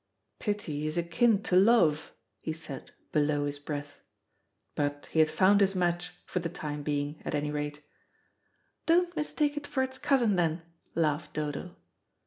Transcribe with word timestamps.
"Pity 0.39 0.87
is 0.87 0.97
akin 0.97 1.43
to 1.43 1.55
love," 1.55 2.11
he 2.39 2.53
said 2.53 2.89
below 3.11 3.45
his 3.45 3.59
breath. 3.59 3.99
But 4.73 5.05
he 5.11 5.19
had 5.19 5.29
found 5.29 5.61
his 5.61 5.75
match, 5.75 6.15
for 6.25 6.39
the 6.39 6.49
time 6.49 6.81
being, 6.81 7.21
at 7.23 7.35
any 7.35 7.51
rate. 7.51 7.83
"Don't 8.87 9.15
mistake 9.15 9.55
it 9.57 9.67
for 9.67 9.83
it's 9.83 9.99
cousin, 9.99 10.37
then," 10.37 10.63
laughed 10.95 11.35
Dodo. 11.35 11.75